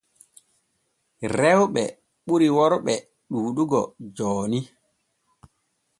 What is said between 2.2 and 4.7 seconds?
ɓuri worɓe ɗuuɗugo jooni.